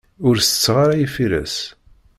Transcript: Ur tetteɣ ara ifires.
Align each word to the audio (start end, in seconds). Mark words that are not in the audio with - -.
Ur 0.27 0.35
tetteɣ 0.37 0.75
ara 0.83 0.95
ifires. 1.05 1.57